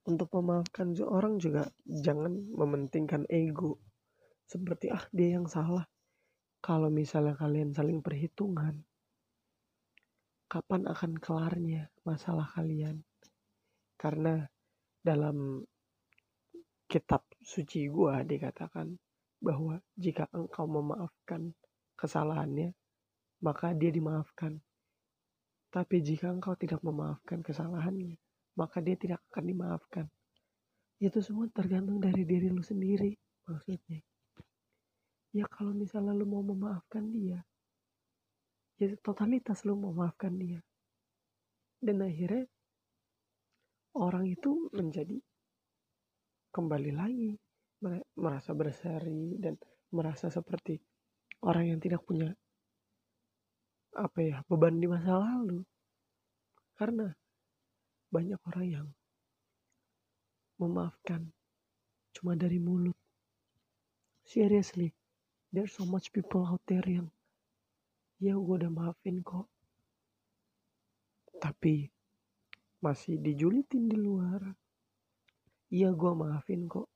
Untuk 0.08 0.32
memaafkan 0.32 0.96
orang 1.06 1.38
juga 1.38 1.70
jangan 1.86 2.34
mementingkan 2.34 3.30
ego. 3.30 3.78
Seperti 4.48 4.90
ah 4.90 5.06
dia 5.14 5.38
yang 5.38 5.46
salah. 5.46 5.86
Kalau 6.58 6.90
misalnya 6.90 7.38
kalian 7.38 7.70
saling 7.70 8.02
perhitungan 8.02 8.80
kapan 10.50 10.90
akan 10.90 11.14
kelarnya 11.20 11.94
masalah 12.02 12.48
kalian? 12.50 13.06
Karena 13.94 14.42
dalam 14.98 15.62
kitab 16.90 17.22
suci 17.38 17.86
gua 17.86 18.26
dikatakan 18.26 18.98
bahwa 19.38 19.78
jika 19.94 20.26
engkau 20.34 20.66
memaafkan 20.66 21.54
kesalahannya 21.94 22.74
maka 23.40 23.70
dia 23.72 23.94
dimaafkan. 23.94 24.58
Tapi 25.70 26.02
jika 26.02 26.34
engkau 26.34 26.58
tidak 26.58 26.82
memaafkan 26.82 27.46
kesalahannya 27.46 28.18
maka 28.58 28.82
dia 28.82 28.98
tidak 28.98 29.22
akan 29.30 29.44
dimaafkan. 29.46 30.06
Itu 30.98 31.22
semua 31.22 31.46
tergantung 31.54 32.02
dari 32.02 32.26
diri 32.26 32.50
lu 32.50 32.60
sendiri 32.60 33.14
maksudnya. 33.46 34.02
Ya 35.30 35.46
kalau 35.46 35.70
misalnya 35.70 36.10
lu 36.10 36.26
mau 36.26 36.42
memaafkan 36.42 37.06
dia 37.14 37.46
ya 38.80 38.96
totalitas 39.04 39.62
lu 39.68 39.76
memaafkan 39.76 40.34
dia. 40.40 40.60
Dan 41.78 42.00
akhirnya 42.00 42.48
orang 43.96 44.24
itu 44.28 44.72
menjadi 44.72 45.20
kembali 46.50 46.90
lagi. 46.94 47.30
Merasa 48.20 48.52
berseri 48.52 49.40
dan 49.40 49.56
merasa 49.94 50.28
seperti 50.28 50.76
orang 51.46 51.72
yang 51.72 51.80
tidak 51.80 52.04
punya 52.04 52.28
apa 53.96 54.18
ya 54.20 54.36
beban 54.46 54.76
di 54.76 54.86
masa 54.86 55.16
lalu. 55.16 55.64
Karena 56.76 57.08
banyak 58.12 58.40
orang 58.44 58.66
yang 58.68 58.86
memaafkan 60.60 61.32
cuma 62.12 62.36
dari 62.36 62.60
mulut. 62.60 62.96
Seriously 64.28 64.92
there's 65.50 65.72
so 65.72 65.88
much 65.88 66.12
people 66.12 66.44
out 66.44 66.60
there 66.68 66.84
yang 66.84 67.08
ya 68.20 68.36
gue 68.36 68.56
udah 68.60 68.68
maafin 68.68 69.24
kok. 69.24 69.48
Tapi 71.40 71.88
masih 72.84 73.16
dijulitin 73.16 73.88
di 73.88 73.96
luar 73.96 74.59
iya 75.70 75.88
gue 75.94 76.12
maafin 76.12 76.66
kok. 76.66 76.90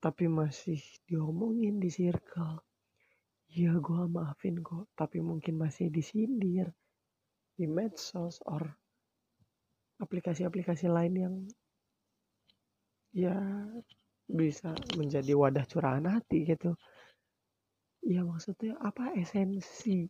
Tapi 0.00 0.24
masih 0.28 0.80
diomongin 1.04 1.76
di 1.76 1.92
circle. 1.92 2.64
Iya 3.52 3.76
gue 3.76 4.02
maafin 4.08 4.64
kok. 4.64 4.88
Tapi 4.96 5.20
mungkin 5.20 5.60
masih 5.60 5.92
disindir 5.92 6.72
di 7.56 7.64
medsos 7.68 8.40
or 8.48 8.64
aplikasi-aplikasi 9.96 10.92
lain 10.92 11.14
yang 11.16 11.34
ya 13.16 13.36
bisa 14.28 14.76
menjadi 14.96 15.32
wadah 15.32 15.64
curahan 15.64 16.04
hati 16.04 16.44
gitu. 16.48 16.76
Ya 18.04 18.24
maksudnya 18.24 18.76
apa 18.80 19.16
esensi 19.16 20.08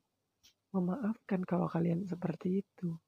memaafkan 0.74 1.46
kalau 1.46 1.70
kalian 1.70 2.02
seperti 2.06 2.66
itu? 2.66 2.98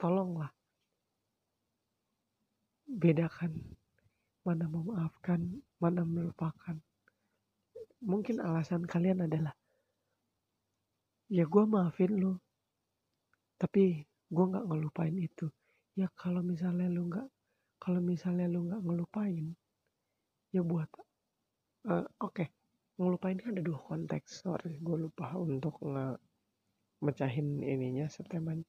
Tolonglah 0.00 0.48
bedakan. 2.90 3.54
Mana 4.42 4.66
memaafkan 4.66 5.62
mana 5.78 6.02
melupakan. 6.02 6.76
Mungkin 8.00 8.40
alasan 8.40 8.88
kalian 8.88 9.28
adalah 9.28 9.52
ya 11.30 11.46
gue 11.46 11.62
maafin 11.62 12.18
lo 12.18 12.42
tapi 13.54 14.02
gue 14.32 14.44
nggak 14.50 14.66
ngelupain 14.66 15.14
itu. 15.20 15.46
Ya 15.94 16.08
kalau 16.16 16.40
misalnya 16.40 16.88
lo 16.88 17.06
nggak 17.06 17.28
kalau 17.76 18.00
misalnya 18.00 18.48
lo 18.48 18.64
nggak 18.64 18.82
ngelupain 18.82 19.46
ya 20.50 20.64
buat 20.66 20.88
uh, 21.86 22.02
oke 22.02 22.08
okay. 22.18 22.48
ngelupain 22.96 23.36
kan 23.38 23.52
ada 23.52 23.62
dua 23.62 23.78
konteks. 23.78 24.42
Sorry 24.42 24.80
gue 24.80 24.96
lupa 24.96 25.36
untuk 25.36 25.76
nge 25.84 26.16
mecahin 27.00 27.64
ininya 27.64 28.08
seteman 28.08 28.64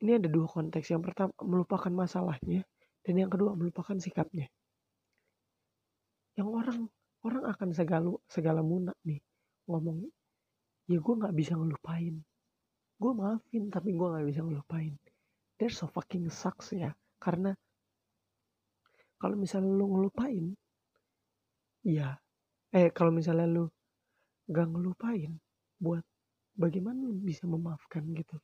ini 0.00 0.16
ada 0.16 0.28
dua 0.28 0.46
konteks 0.48 0.86
yang 0.92 1.04
pertama 1.04 1.32
melupakan 1.44 1.92
masalahnya 1.92 2.64
dan 3.04 3.14
yang 3.16 3.30
kedua 3.32 3.56
melupakan 3.56 3.96
sikapnya 3.96 4.48
yang 6.36 6.48
orang 6.48 6.88
orang 7.24 7.44
akan 7.52 7.68
segala 7.76 8.08
segala 8.28 8.60
munak 8.64 8.96
nih 9.04 9.20
ngomong 9.68 10.08
ya 10.88 10.98
gue 10.98 11.14
nggak 11.20 11.36
bisa 11.36 11.54
ngelupain 11.54 12.16
gue 13.00 13.12
maafin 13.12 13.64
tapi 13.68 13.92
gue 13.92 14.06
nggak 14.08 14.26
bisa 14.28 14.40
ngelupain 14.44 14.94
there's 15.60 15.76
so 15.76 15.86
fucking 15.88 16.26
sucks 16.32 16.72
ya 16.72 16.92
karena 17.20 17.52
kalau 19.20 19.36
misalnya 19.36 19.68
lu 19.76 19.86
ngelupain 19.92 20.56
Iya. 21.84 22.20
Eh 22.76 22.88
kalau 22.96 23.12
misalnya 23.18 23.46
lu 23.48 23.64
gak 24.54 24.68
ngelupain 24.68 25.32
buat 25.80 26.04
bagaimana 26.52 27.08
lu 27.08 27.16
bisa 27.16 27.44
memaafkan 27.48 28.04
gitu. 28.12 28.36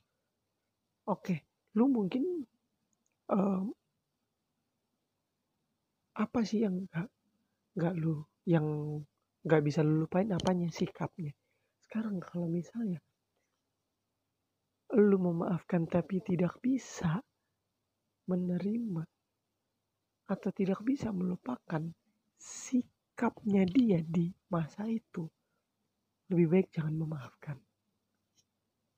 Oke, 1.06 1.46
lu 1.78 1.86
mungkin 1.86 2.42
um, 3.30 3.70
apa 6.16 6.40
sih 6.42 6.66
yang 6.66 6.86
gak, 6.90 7.08
gak 7.78 7.94
lu 7.94 8.26
yang 8.46 8.66
gak 9.46 9.62
bisa 9.62 9.86
lu 9.86 10.06
lupain 10.06 10.26
apanya 10.34 10.66
sikapnya. 10.70 11.30
Sekarang 11.86 12.18
kalau 12.18 12.50
misalnya 12.50 12.98
lu 14.98 15.18
memaafkan 15.18 15.86
tapi 15.86 16.22
tidak 16.22 16.58
bisa 16.62 17.22
menerima 18.26 19.02
atau 20.26 20.50
tidak 20.50 20.82
bisa 20.82 21.14
melupakan 21.14 21.82
sikap 22.38 22.96
sikapnya 23.16 23.64
dia 23.64 24.04
di 24.04 24.28
masa 24.52 24.84
itu 24.92 25.24
lebih 26.28 26.52
baik 26.52 26.68
jangan 26.68 27.00
memaafkan 27.00 27.56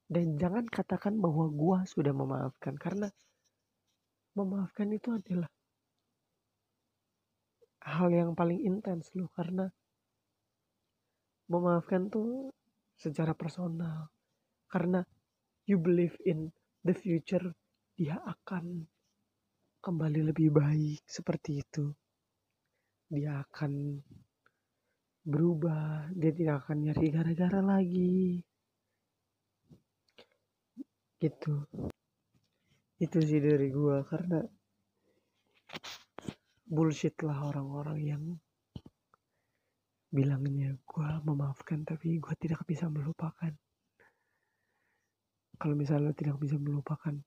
dan 0.09 0.41
jangan 0.41 0.65
katakan 0.65 1.21
bahwa 1.21 1.53
gua 1.53 1.85
sudah 1.85 2.17
memaafkan 2.17 2.81
karena 2.81 3.13
memaafkan 4.33 4.89
itu 4.89 5.13
adalah 5.13 5.53
hal 7.85 8.09
yang 8.09 8.33
paling 8.33 8.61
intens 8.65 9.13
loh 9.13 9.29
karena 9.37 9.69
memaafkan 11.49 12.13
tuh 12.13 12.53
secara 12.97 13.33
personal. 13.33 14.13
Karena 14.69 15.01
you 15.65 15.81
believe 15.81 16.17
in 16.29 16.53
the 16.85 16.93
future 16.93 17.53
dia 17.97 18.21
akan 18.21 18.85
kembali 19.81 20.33
lebih 20.33 20.53
baik 20.53 21.05
seperti 21.09 21.65
itu. 21.65 21.89
Dia 23.09 23.41
akan 23.41 24.01
berubah 25.29 26.13
dia 26.17 26.33
tidak 26.33 26.65
akan 26.65 26.89
nyari 26.89 27.07
gara-gara 27.13 27.61
lagi 27.61 28.41
gitu. 31.19 31.67
Itu 32.99 33.19
sih 33.23 33.39
dari 33.43 33.71
gua 33.71 34.03
karena 34.07 34.43
bullshit 36.67 37.15
lah 37.23 37.39
orang-orang 37.47 37.99
yang 38.03 38.25
bilangnya 40.09 40.75
gua 40.89 41.21
memaafkan 41.23 41.85
tapi 41.87 42.19
gua 42.19 42.35
tidak 42.39 42.63
bisa 42.67 42.87
melupakan. 42.91 43.51
Kalau 45.59 45.75
misalnya 45.75 46.15
tidak 46.15 46.39
bisa 46.39 46.55
melupakan 46.55 47.19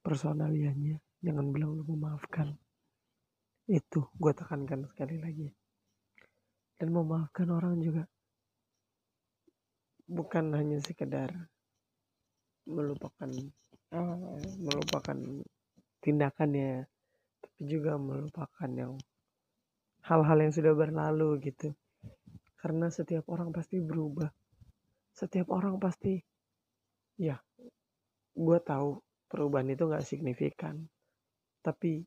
personaliannya 0.00 0.96
jangan 1.20 1.46
bilang 1.52 1.76
lo 1.76 1.84
memaafkan. 1.84 2.54
Itu 3.68 4.08
gue 4.16 4.32
tekankan 4.32 4.88
sekali 4.88 5.20
lagi. 5.20 5.48
Dan 6.78 6.94
memaafkan 6.94 7.52
orang 7.52 7.76
juga 7.82 8.06
bukan 10.08 10.56
hanya 10.56 10.80
sekedar 10.80 11.28
melupakan 12.68 13.30
uh, 13.96 14.36
melupakan 14.60 15.18
tindakannya 16.04 16.84
tapi 17.38 17.60
juga 17.64 17.96
melupakan 17.96 18.70
yang 18.70 18.94
hal-hal 20.04 20.38
yang 20.38 20.52
sudah 20.52 20.72
berlalu 20.76 21.40
gitu. 21.48 21.72
Karena 22.58 22.90
setiap 22.92 23.26
orang 23.32 23.54
pasti 23.54 23.80
berubah. 23.80 24.28
Setiap 25.14 25.50
orang 25.50 25.80
pasti 25.80 26.20
ya 27.18 27.34
gue 28.38 28.58
tahu 28.62 29.02
perubahan 29.26 29.72
itu 29.72 29.88
nggak 29.88 30.06
signifikan. 30.06 30.78
Tapi 31.64 32.02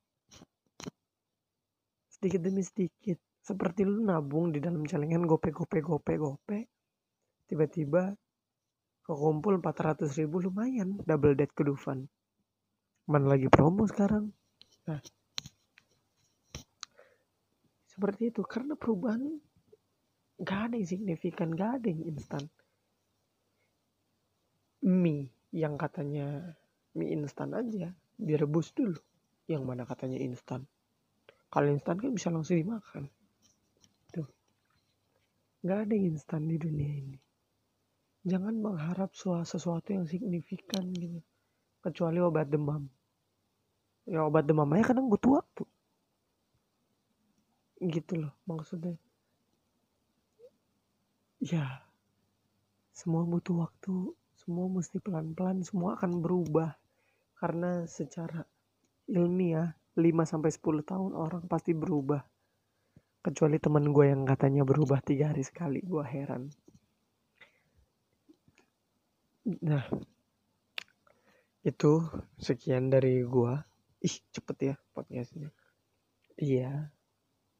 sedikit 2.08 2.42
demi 2.46 2.62
sedikit 2.62 3.18
seperti 3.42 3.82
lu 3.82 4.06
nabung 4.06 4.54
di 4.54 4.62
dalam 4.62 4.86
celengan 4.86 5.26
gope 5.26 5.50
gope 5.50 5.82
gope 5.82 6.14
gope 6.22 6.60
tiba-tiba 7.50 8.14
kekumpul 9.12 9.60
400 9.60 10.08
ribu 10.24 10.40
lumayan. 10.40 10.96
Double 11.04 11.36
dead 11.36 11.52
ke 11.52 11.68
Dufan. 11.68 12.08
Mana 13.12 13.36
lagi 13.36 13.52
promo 13.52 13.84
sekarang. 13.84 14.32
Nah. 14.88 15.04
Seperti 17.92 18.32
itu 18.32 18.40
karena 18.48 18.80
perubahan 18.80 19.36
gak 20.40 20.72
ada 20.72 20.76
yang 20.80 20.88
signifikan 20.88 21.52
gak 21.52 21.84
ada 21.84 21.88
yang 21.92 22.08
instan. 22.08 22.48
Mie 24.88 25.28
yang 25.52 25.76
katanya 25.76 26.56
mie 26.96 27.12
instan 27.12 27.52
aja 27.52 27.92
direbus 28.16 28.72
dulu. 28.72 28.96
Yang 29.52 29.64
mana 29.68 29.84
katanya 29.84 30.24
instan. 30.24 30.64
Kalau 31.52 31.68
instan 31.68 32.00
kan 32.00 32.16
bisa 32.16 32.32
langsung 32.32 32.56
dimakan. 32.56 33.12
Tuh. 34.16 34.30
Nggak 35.68 35.80
ada 35.84 35.96
instan 36.00 36.48
di 36.48 36.56
dunia 36.56 36.96
ini 36.96 37.20
jangan 38.22 38.54
mengharap 38.54 39.10
sesuatu 39.18 39.90
yang 39.90 40.06
signifikan 40.06 40.86
gitu. 40.94 41.20
Kecuali 41.82 42.22
obat 42.22 42.46
demam. 42.46 42.86
Ya 44.06 44.22
obat 44.22 44.46
demam 44.46 44.70
aja 44.78 44.94
kadang 44.94 45.10
butuh 45.10 45.42
waktu. 45.42 45.64
Gitu 47.82 48.22
loh 48.22 48.34
maksudnya. 48.46 48.94
Ya 51.42 51.82
semua 52.94 53.26
butuh 53.26 53.66
waktu 53.66 54.14
semua 54.38 54.70
mesti 54.70 55.02
pelan-pelan 55.02 55.66
semua 55.66 55.98
akan 55.98 56.22
berubah. 56.22 56.78
Karena 57.42 57.90
secara 57.90 58.46
ilmiah 59.10 59.74
5 59.98 60.30
sampai 60.30 60.54
10 60.54 60.86
tahun 60.86 61.12
orang 61.18 61.50
pasti 61.50 61.74
berubah. 61.74 62.22
Kecuali 63.26 63.58
teman 63.58 63.90
gue 63.90 64.06
yang 64.14 64.30
katanya 64.30 64.62
berubah 64.62 65.02
tiga 65.02 65.34
hari 65.34 65.42
sekali 65.42 65.82
gue 65.82 66.06
heran 66.06 66.54
nah 69.42 69.82
itu 71.62 72.06
sekian 72.38 72.94
dari 72.94 73.26
gue 73.26 73.54
ih 74.02 74.16
cepet 74.34 74.58
ya 74.74 74.76
podcastnya. 74.94 75.50
Iya 76.38 76.90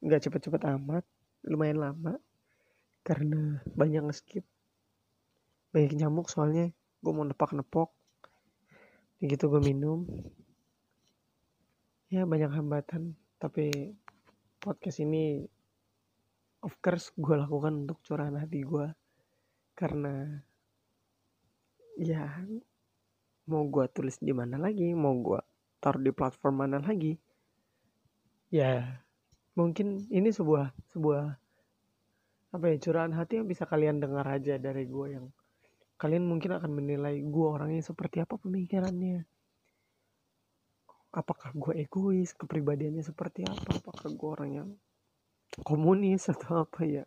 nggak 0.02 0.22
cepet-cepet 0.26 0.62
amat 0.78 1.06
lumayan 1.46 1.78
lama 1.78 2.18
karena 3.06 3.62
banyak 3.74 4.02
nge-skip. 4.10 4.46
Banyak 5.70 5.94
nyamuk 5.98 6.30
soalnya 6.30 6.70
gue 7.02 7.12
mau 7.14 7.26
nepak-nepok. 7.26 7.90
Gitu 9.22 9.44
gue 9.46 9.62
minum. 9.62 10.06
Ya 12.10 12.26
banyak 12.26 12.50
hambatan 12.50 13.14
tapi 13.38 13.98
podcast 14.62 15.02
ini 15.02 15.46
of 16.62 16.78
course 16.78 17.10
gue 17.14 17.34
lakukan 17.34 17.86
untuk 17.86 17.98
curahan 18.06 18.38
hati 18.38 18.62
gue 18.62 18.86
karena 19.74 20.42
ya 21.98 22.40
mau 23.48 23.66
gue 23.66 23.84
tulis 23.90 24.16
di 24.22 24.32
mana 24.32 24.56
lagi? 24.56 24.94
Mau 24.94 25.12
gue 25.20 25.40
taruh 25.82 26.00
di 26.00 26.12
platform 26.14 26.66
mana 26.66 26.78
lagi? 26.78 27.18
Ya 28.52 29.02
mungkin 29.52 30.08
ini 30.08 30.32
sebuah 30.32 30.72
sebuah 30.96 31.22
apa 32.52 32.64
ya 32.68 32.76
curahan 32.80 33.12
hati 33.16 33.40
yang 33.40 33.48
bisa 33.48 33.64
kalian 33.64 34.00
dengar 34.00 34.24
aja 34.28 34.56
dari 34.60 34.84
gue 34.84 35.06
yang 35.08 35.28
kalian 35.96 36.24
mungkin 36.24 36.56
akan 36.56 36.72
menilai 36.72 37.20
gue 37.20 37.46
orangnya 37.46 37.80
seperti 37.80 38.20
apa 38.20 38.36
pemikirannya. 38.36 39.24
Apakah 41.12 41.52
gue 41.52 41.84
egois? 41.84 42.32
Kepribadiannya 42.32 43.04
seperti 43.04 43.44
apa? 43.44 43.76
Apakah 43.76 44.08
gue 44.08 44.28
orang 44.28 44.50
yang 44.50 44.68
komunis 45.60 46.32
atau 46.32 46.64
apa 46.64 46.88
ya? 46.88 47.04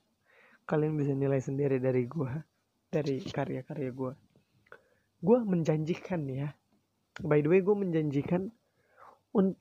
Kalian 0.66 0.98
bisa 0.98 1.14
nilai 1.14 1.42
sendiri 1.42 1.82
dari 1.82 2.06
gue 2.06 2.32
dari 2.90 3.20
karya-karya 3.22 3.92
gue 3.92 4.14
gue 5.26 5.38
menjanjikan 5.42 6.30
ya. 6.30 6.54
By 7.26 7.42
the 7.42 7.50
way 7.50 7.66
gue 7.66 7.74
menjanjikan 7.74 8.54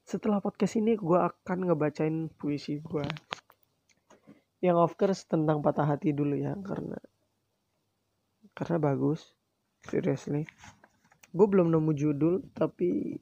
setelah 0.04 0.38
podcast 0.38 0.78
ini 0.78 0.94
gue 0.94 1.18
akan 1.18 1.66
ngebacain 1.66 2.30
puisi 2.38 2.78
gue 2.78 3.02
yang 4.62 4.78
of 4.78 4.94
course 4.94 5.26
tentang 5.26 5.58
patah 5.60 5.84
hati 5.84 6.14
dulu 6.14 6.38
ya 6.38 6.54
karena 6.62 6.96
karena 8.54 8.76
bagus 8.78 9.34
seriously. 9.88 10.46
Gue 11.34 11.46
belum 11.50 11.74
nemu 11.74 11.92
judul 11.96 12.34
tapi 12.54 13.18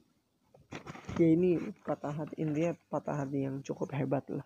ya 1.17 1.27
ini 1.27 1.57
patah 1.81 2.13
hati 2.13 2.37
intinya 2.37 2.77
patah 2.91 3.25
hati 3.25 3.49
yang 3.49 3.59
cukup 3.65 3.91
hebat 3.97 4.23
lah. 4.29 4.45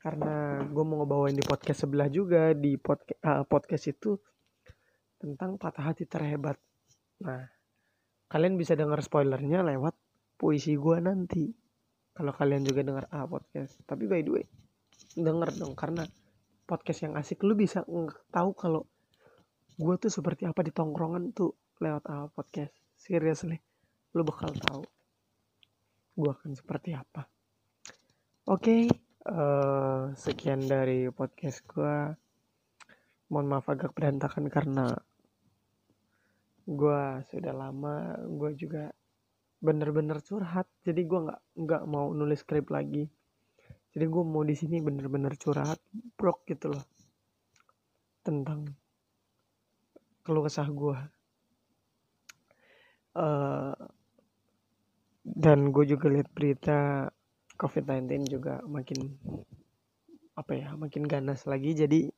Karena 0.00 0.64
gue 0.64 0.84
mau 0.84 1.04
ngebawain 1.04 1.36
di 1.36 1.44
podcast 1.44 1.86
sebelah 1.86 2.10
juga 2.10 2.50
di 2.56 2.74
podcast 2.80 3.20
uh, 3.22 3.44
podcast 3.46 3.84
itu 3.88 4.18
tentang 5.20 5.60
patah 5.60 5.92
hati 5.92 6.08
terhebat 6.08 6.56
nah 7.20 7.44
kalian 8.30 8.54
bisa 8.54 8.78
dengar 8.78 9.02
spoilernya 9.02 9.66
lewat 9.66 9.94
puisi 10.40 10.78
gue 10.78 10.98
nanti. 11.02 11.52
Kalau 12.10 12.32
kalian 12.32 12.64
juga 12.64 12.80
dengar 12.80 13.04
ah 13.12 13.26
podcast. 13.28 13.80
Tapi 13.84 14.04
by 14.08 14.20
the 14.24 14.32
way 14.32 14.46
denger 15.10 15.50
dong 15.58 15.74
karena 15.74 16.06
podcast 16.70 17.02
yang 17.02 17.18
asik 17.18 17.42
lu 17.42 17.58
bisa 17.58 17.82
tahu 18.30 18.50
kalau 18.54 18.86
gue 19.74 19.94
tuh 19.98 20.12
seperti 20.12 20.46
apa 20.46 20.62
di 20.62 20.70
tongkrongan 20.70 21.34
tuh 21.34 21.52
lewat 21.82 22.04
uh, 22.06 22.28
podcast. 22.30 22.72
Seriously 22.94 23.58
lo 24.14 24.26
bakal 24.26 24.50
tahu 24.54 24.82
gue 26.20 26.30
akan 26.30 26.52
seperti 26.52 26.92
apa. 26.94 27.24
Oke 28.50 28.60
okay, 28.60 28.82
uh, 29.30 29.34
eh, 29.34 30.02
sekian 30.18 30.66
dari 30.66 31.08
podcast 31.08 31.64
gue 31.64 31.96
mohon 33.30 33.46
maaf 33.46 33.70
agak 33.70 33.94
berantakan 33.94 34.50
karena 34.50 34.90
gue 36.70 37.02
sudah 37.26 37.50
lama 37.50 38.14
gue 38.22 38.50
juga 38.54 38.94
bener-bener 39.58 40.22
curhat. 40.22 40.70
Jadi 40.86 41.02
gue 41.04 41.20
nggak 41.26 41.40
nggak 41.58 41.82
mau 41.90 42.14
nulis 42.14 42.40
skrip 42.46 42.70
lagi. 42.70 43.10
Jadi 43.90 44.04
gue 44.06 44.22
mau 44.22 44.46
di 44.46 44.54
sini 44.54 44.78
bener-bener 44.78 45.34
curhat 45.34 45.82
brok 46.14 46.46
gitu 46.46 46.70
loh 46.70 46.84
tentang 48.22 48.70
keluh 50.22 50.44
kesah 50.44 50.68
gue 50.68 50.98
uh, 53.16 53.74
dan 55.24 55.58
gue 55.74 55.84
juga 55.88 56.06
lihat 56.12 56.28
berita 56.30 57.08
COVID-19 57.58 58.30
juga 58.30 58.62
makin 58.64 59.16
apa 60.38 60.52
ya 60.56 60.68
makin 60.78 61.04
ganas 61.04 61.44
lagi. 61.44 61.76
Jadi 61.76 62.08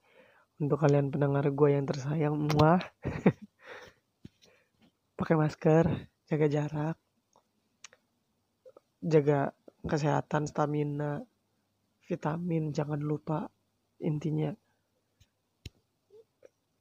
untuk 0.63 0.79
kalian 0.79 1.11
pendengar 1.11 1.49
gue 1.51 1.69
yang 1.75 1.89
tersayang 1.89 2.37
muah 2.37 2.79
pakai 5.23 5.39
masker 5.39 5.87
jaga 6.27 6.47
jarak 6.51 6.97
jaga 9.07 9.55
kesehatan 9.87 10.51
stamina 10.51 11.23
vitamin 12.11 12.75
jangan 12.75 12.99
lupa 12.99 13.47
intinya. 14.03 14.51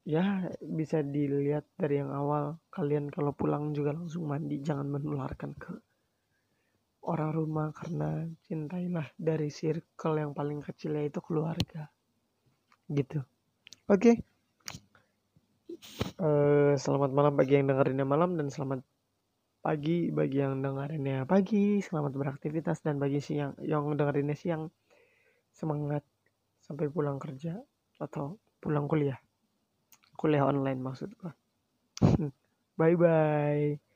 Ya 0.02 0.50
bisa 0.58 1.06
dilihat 1.06 1.70
dari 1.78 2.02
yang 2.02 2.10
awal 2.10 2.58
kalian 2.74 3.14
kalau 3.14 3.30
pulang 3.38 3.78
juga 3.78 3.94
langsung 3.94 4.26
mandi 4.26 4.58
jangan 4.58 4.90
menularkan 4.90 5.54
ke 5.54 5.78
orang 7.06 7.38
rumah 7.38 7.70
karena 7.70 8.26
cintailah 8.50 9.06
dari 9.14 9.54
circle 9.54 10.18
yang 10.18 10.34
paling 10.34 10.66
kecil 10.66 10.98
yaitu 10.98 11.22
keluarga. 11.22 11.94
Gitu. 12.90 13.22
Oke. 13.86 14.18
okay. 14.18 14.31
Uh, 16.22 16.74
selamat 16.78 17.12
malam 17.14 17.34
bagi 17.36 17.58
yang 17.58 17.70
dengerinnya 17.70 18.08
malam 18.08 18.38
dan 18.38 18.48
selamat 18.50 18.86
pagi 19.62 20.10
bagi 20.10 20.42
yang 20.42 20.62
dengerinnya 20.62 21.30
pagi. 21.30 21.82
Selamat 21.82 22.14
beraktivitas 22.18 22.82
dan 22.82 22.98
bagi 22.98 23.22
siang 23.22 23.54
yang 23.62 23.90
dengerinnya 23.94 24.38
siang. 24.38 24.70
Semangat 25.52 26.02
sampai 26.64 26.88
pulang 26.88 27.20
kerja 27.22 27.60
atau 28.02 28.40
pulang 28.58 28.90
kuliah. 28.90 29.20
Kuliah 30.18 30.48
online 30.48 30.80
maksud 30.82 31.10
gua. 31.18 31.34
Bye 32.80 32.98
bye 32.98 33.91